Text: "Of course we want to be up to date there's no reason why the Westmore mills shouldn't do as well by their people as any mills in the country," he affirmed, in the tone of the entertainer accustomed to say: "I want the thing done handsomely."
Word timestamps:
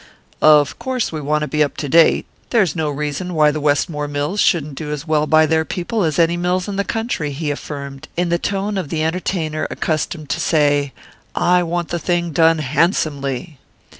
"Of 0.41 0.79
course 0.79 1.11
we 1.11 1.21
want 1.21 1.43
to 1.43 1.47
be 1.47 1.61
up 1.63 1.77
to 1.77 1.87
date 1.87 2.25
there's 2.49 2.75
no 2.75 2.89
reason 2.89 3.35
why 3.35 3.51
the 3.51 3.61
Westmore 3.61 4.07
mills 4.07 4.39
shouldn't 4.39 4.73
do 4.73 4.91
as 4.91 5.05
well 5.07 5.27
by 5.27 5.45
their 5.45 5.63
people 5.63 6.01
as 6.01 6.17
any 6.17 6.37
mills 6.37 6.67
in 6.67 6.75
the 6.75 6.83
country," 6.83 7.31
he 7.31 7.51
affirmed, 7.51 8.07
in 8.17 8.29
the 8.29 8.39
tone 8.39 8.79
of 8.79 8.89
the 8.89 9.03
entertainer 9.03 9.67
accustomed 9.69 10.27
to 10.31 10.39
say: 10.39 10.91
"I 11.35 11.61
want 11.61 11.89
the 11.89 11.99
thing 11.99 12.31
done 12.31 12.57
handsomely." 12.57 13.59